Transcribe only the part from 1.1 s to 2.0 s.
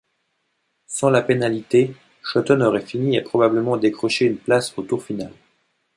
la pénalité,